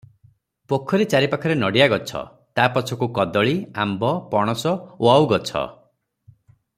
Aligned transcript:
ପୋଖରୀ 0.71 1.05
ଚାରିପାଖରେ 1.13 1.57
ନଡ଼ିଆ 1.63 1.87
ଗଛ, 1.93 2.23
ତା 2.59 2.65
ପଛକୁ 2.77 3.09
କଦଳୀ, 3.19 3.55
ଆମ୍ବ, 3.85 4.11
ପଣସ, 4.35 4.75
ଓଆଉ 5.09 5.33
ଗଛ। 5.37 5.63